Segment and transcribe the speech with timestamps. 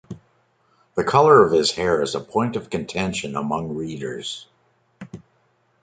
[0.95, 4.47] The color of his hair is a point of contention among readers.